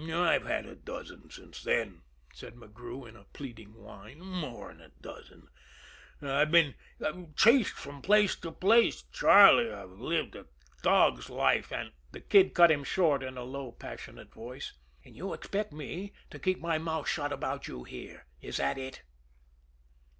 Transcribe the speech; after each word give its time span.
"I've 0.00 0.44
had 0.46 0.66
a 0.66 0.76
dozen 0.76 1.30
since 1.32 1.64
then," 1.64 2.02
said 2.32 2.54
McGrew, 2.54 3.08
in 3.08 3.16
a 3.16 3.24
pleading 3.32 3.74
whine, 3.74 4.20
"more'n 4.20 4.80
a 4.80 4.90
dozen. 5.00 5.48
I've 6.22 6.52
been 6.52 6.76
chased 7.36 7.72
from 7.74 8.00
place 8.00 8.36
to 8.36 8.52
place, 8.52 9.02
Charlie. 9.10 9.68
I've 9.72 9.98
lived 9.98 10.36
a 10.36 10.46
dog's 10.84 11.28
life, 11.28 11.72
and" 11.72 11.90
The 12.12 12.20
Kid 12.20 12.54
cut 12.54 12.70
him 12.70 12.84
short, 12.84 13.24
in 13.24 13.36
a 13.36 13.42
low, 13.42 13.72
passionate 13.72 14.32
voice: 14.32 14.74
"And 15.04 15.16
you 15.16 15.32
expect 15.34 15.72
me 15.72 16.12
to 16.30 16.38
keep 16.38 16.60
my 16.60 16.78
mouth 16.78 17.08
shut 17.08 17.32
about 17.32 17.66
you 17.66 17.82
here 17.82 18.26
is 18.40 18.58
that 18.58 18.78
it?" 18.78 19.02